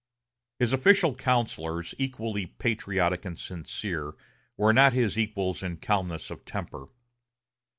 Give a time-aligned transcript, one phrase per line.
[0.57, 4.15] His official counselors, equally patriotic and sincere,
[4.57, 6.87] were not his equals in calmness of temper.